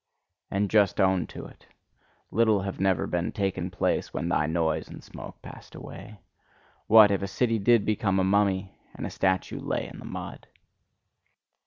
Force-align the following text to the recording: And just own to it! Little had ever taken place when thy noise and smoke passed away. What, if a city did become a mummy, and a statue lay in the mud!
And 0.49 0.67
just 0.71 0.99
own 0.99 1.27
to 1.27 1.45
it! 1.45 1.67
Little 2.31 2.61
had 2.63 2.81
ever 2.83 3.05
taken 3.31 3.69
place 3.69 4.11
when 4.11 4.29
thy 4.29 4.47
noise 4.47 4.87
and 4.89 5.03
smoke 5.03 5.39
passed 5.43 5.75
away. 5.75 6.17
What, 6.87 7.11
if 7.11 7.21
a 7.21 7.27
city 7.27 7.59
did 7.59 7.85
become 7.85 8.17
a 8.19 8.23
mummy, 8.23 8.73
and 8.95 9.05
a 9.05 9.11
statue 9.11 9.59
lay 9.59 9.87
in 9.87 9.99
the 9.99 10.05
mud! 10.05 10.47